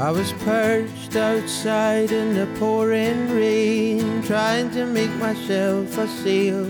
I 0.00 0.10
was 0.10 0.32
perched 0.44 1.14
outside 1.14 2.10
in 2.10 2.32
the 2.32 2.46
pouring 2.58 3.28
rain, 3.36 4.22
trying 4.22 4.70
to 4.70 4.86
make 4.86 5.14
myself 5.16 5.98
a 5.98 6.08
sail. 6.08 6.64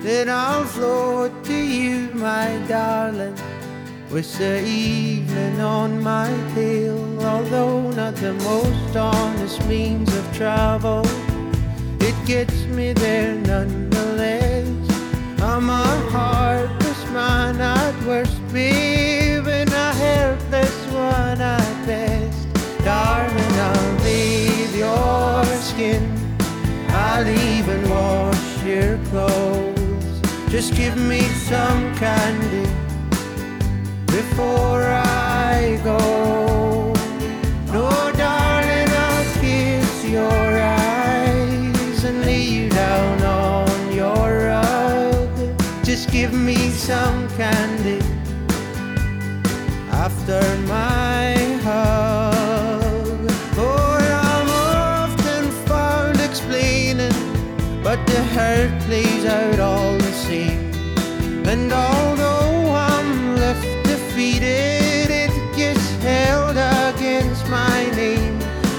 Then 0.00 0.28
I'll 0.28 0.64
float 0.64 1.44
to 1.44 1.54
you, 1.54 2.10
my 2.12 2.60
darling, 2.66 3.36
with 4.10 4.36
the 4.36 4.66
evening 4.66 5.60
on 5.60 6.02
my 6.02 6.26
tail. 6.56 6.98
Although 7.24 7.92
not 7.92 8.16
the 8.16 8.34
most 8.34 8.96
honest 8.96 9.64
means 9.66 10.12
of 10.12 10.36
travel, 10.36 11.06
it 12.00 12.16
gets 12.26 12.64
me 12.64 12.92
there 12.94 13.36
nonetheless. 13.36 14.66
I'm 15.40 15.70
a 15.70 15.86
heartless 16.10 17.10
man 17.12 17.60
at 17.60 17.94
worst, 18.04 18.40
babe, 18.52 19.05
I'll 27.18 27.26
even 27.28 27.88
wash 27.88 28.62
your 28.62 28.98
clothes. 29.08 30.20
Just 30.50 30.74
give 30.76 30.98
me 30.98 31.22
some 31.48 31.94
candy 31.94 32.70
before 34.04 34.84
I 34.84 35.80
go. 35.82 36.92
No, 37.72 37.88
darling, 38.12 38.90
I'll 39.08 39.40
kiss 39.40 40.04
your 40.04 40.60
eyes 40.60 42.04
and 42.04 42.20
lay 42.20 42.42
you 42.42 42.68
down 42.68 43.22
on 43.22 43.94
your 43.94 44.48
rug. 44.48 45.58
Just 45.84 46.12
give 46.12 46.34
me 46.34 46.68
some 46.68 47.30
candy 47.30 48.04
after 49.90 50.42
my 50.68 51.32
hug. 51.64 52.05
But 57.96 58.06
the 58.06 58.22
hurt 58.36 58.80
plays 58.82 59.24
out 59.24 59.58
all 59.60 59.96
the 59.96 60.12
same. 60.12 60.72
And 61.46 61.72
although 61.72 62.74
I'm 62.74 63.36
left 63.36 63.68
defeated, 63.84 65.08
it 65.24 65.32
gets 65.56 65.86
held 66.02 66.56
against 66.56 67.48
my 67.48 67.78
name. 67.96 68.38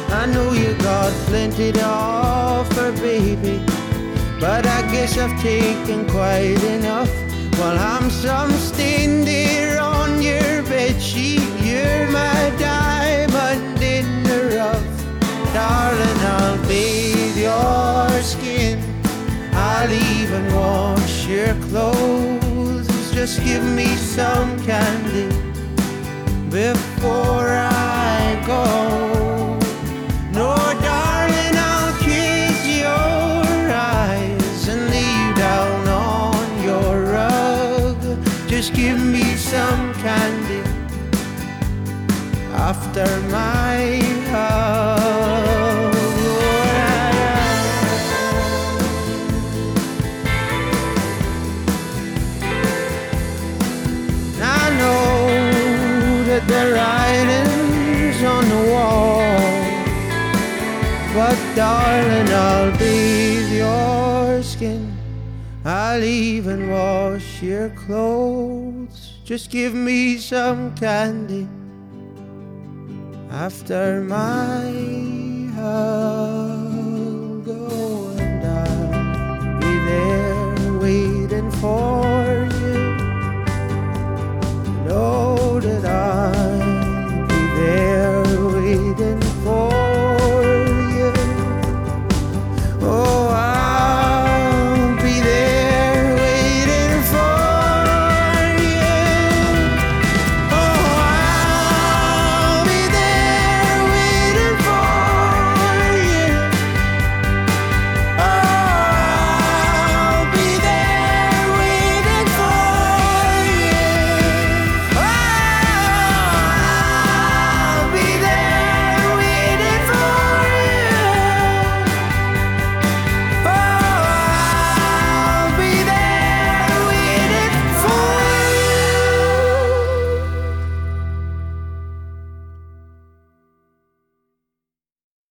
I 0.09 0.25
know 0.25 0.51
you 0.53 0.73
got 0.75 1.11
plenty 1.29 1.71
to 1.71 1.85
offer, 1.85 2.91
baby, 2.93 3.63
but 4.39 4.65
I 4.65 4.81
guess 4.91 5.17
I've 5.17 5.39
taken 5.41 6.07
quite 6.09 6.61
enough. 6.77 7.11
While 7.57 7.79
I'm 7.79 8.09
some 8.09 8.51
stain 8.51 9.25
there 9.25 9.79
on 9.79 10.21
your 10.21 10.63
bedsheet, 10.71 11.47
you're 11.65 12.07
my 12.11 12.26
clothes. 21.55 22.87
Just 23.11 23.43
give 23.43 23.63
me 23.63 23.87
some 23.95 24.59
candy 24.63 25.27
before 26.49 27.49
I 27.49 28.41
go. 28.45 28.63
No, 30.31 30.55
darling, 30.81 31.55
I'll 31.55 31.93
kiss 31.99 32.67
your 32.67 33.71
eyes 33.71 34.67
and 34.67 34.89
lay 34.89 35.09
you 35.21 35.33
down 35.35 35.87
on 35.87 36.63
your 36.63 37.03
rug. 37.13 37.97
Just 38.47 38.73
give 38.73 39.03
me 39.03 39.35
some 39.35 39.93
candy 39.95 40.63
after 42.53 43.07
my 43.29 44.01
hug. 44.31 44.76
The 56.45 56.73
writing's 56.73 58.23
on 58.23 58.47
the 58.47 58.71
wall, 58.71 59.17
but 61.13 61.37
darling, 61.55 62.29
I'll 62.31 62.77
bathe 62.77 63.51
your 63.53 64.43
skin. 64.43 64.93
I'll 65.65 66.03
even 66.03 66.69
wash 66.69 67.41
your 67.41 67.69
clothes. 67.71 69.13
Just 69.23 69.49
give 69.49 69.73
me 69.73 70.17
some 70.17 70.75
candy 70.75 71.47
after 73.31 74.01
my 74.01 74.71
hug. 75.55 76.66